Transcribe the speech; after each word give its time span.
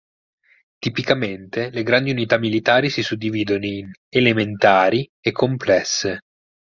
Tipicamente, 0.79 1.69
le 1.69 1.83
grandi 1.83 2.09
unità 2.09 2.39
militari 2.39 2.89
si 2.89 3.03
suddividono 3.03 3.63
in 3.67 3.87
"elementari" 4.09 5.07
e 5.23 5.31
"complesse". 5.31 6.21